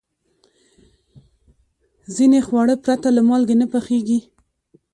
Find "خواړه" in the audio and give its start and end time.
2.47-2.75